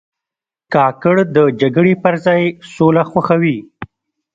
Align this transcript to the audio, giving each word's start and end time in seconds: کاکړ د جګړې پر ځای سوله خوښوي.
کاکړ 0.73 1.15
د 1.35 1.37
جګړې 1.61 1.93
پر 2.03 2.15
ځای 2.25 2.41
سوله 2.73 3.03
خوښوي. 3.09 3.57